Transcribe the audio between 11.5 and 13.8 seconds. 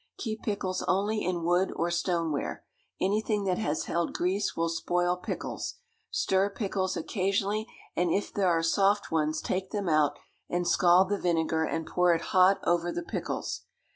and pour it hot over the pickles.